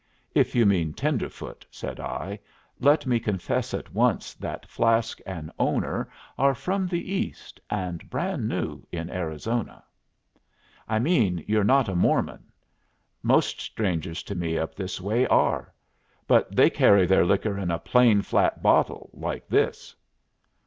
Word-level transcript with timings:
"If 0.33 0.55
you 0.55 0.65
mean 0.65 0.93
tenderfoot," 0.93 1.63
said 1.69 1.99
I, 1.99 2.39
"let 2.79 3.05
me 3.05 3.19
confess 3.19 3.71
at 3.71 3.93
once 3.93 4.33
that 4.33 4.65
flask 4.65 5.21
and 5.27 5.51
owner 5.59 6.09
are 6.39 6.55
from 6.55 6.87
the 6.87 7.13
East, 7.13 7.59
and 7.69 8.09
brand 8.09 8.47
new 8.47 8.81
in 8.91 9.11
Arizona." 9.11 9.83
"I 10.89 10.97
mean 10.97 11.43
you're 11.47 11.63
not 11.63 11.87
a 11.87 11.93
Mormon. 11.93 12.45
Most 13.21 13.61
strangers 13.61 14.23
to 14.23 14.33
me 14.33 14.57
up 14.57 14.73
this 14.73 14.99
way 14.99 15.27
are. 15.27 15.71
But 16.25 16.55
they 16.55 16.71
carry 16.71 17.05
their 17.05 17.23
liquor 17.23 17.55
in 17.59 17.69
a 17.69 17.77
plain 17.77 18.23
flat 18.23 18.63
bottle 18.63 19.11
like 19.13 19.47
this." 19.49 19.95